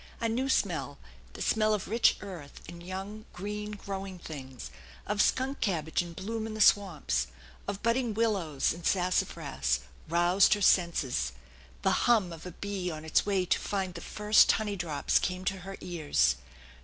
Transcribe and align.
A 0.19 0.27
new 0.27 0.49
smell, 0.49 0.97
the 1.33 1.43
smell 1.43 1.75
of 1.75 1.87
rich 1.87 2.17
earth 2.21 2.59
and 2.67 2.81
young 2.81 3.25
green 3.33 3.73
growing 3.73 4.17
things, 4.17 4.71
of 5.05 5.21
skunk 5.21 5.59
cabbage 5.61 6.01
in 6.01 6.13
bloom 6.13 6.47
in 6.47 6.55
the 6.55 6.59
swamps, 6.59 7.27
of 7.67 7.83
budding 7.83 8.15
willows 8.15 8.73
and 8.73 8.83
sassafras, 8.83 9.81
roused 10.09 10.55
her 10.55 10.61
senses; 10.63 11.33
the 11.83 12.09
hum 12.09 12.33
of 12.33 12.47
a 12.47 12.51
bee 12.51 12.89
on 12.89 13.05
its 13.05 13.27
way 13.27 13.45
to 13.45 13.59
find 13.59 13.93
the 13.93 14.01
first 14.01 14.51
honey 14.53 14.75
drops 14.75 15.19
came 15.19 15.45
to 15.45 15.57
her 15.59 15.77
ears. 15.81 16.37